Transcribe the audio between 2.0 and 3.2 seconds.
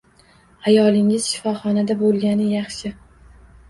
bo`lgani yaxshi